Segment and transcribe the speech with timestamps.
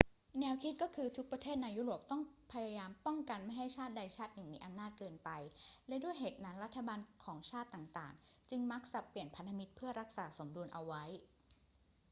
[0.39, 2.21] แนวคิดก็คือ ทุกประเทศในยุโรปต้อง
[2.53, 5.29] พยายามป้องกันไม่ให้ชาติใดชาติหนึ่งมีอำนาจเกินไป
[5.87, 11.03] และด้วยเหตุนั้นรัฐบาลของชาติต่าง ๆ จึงมักสับเปลี่ยนพันธมิตรเพื่อรักษาสมดุลเอาไว้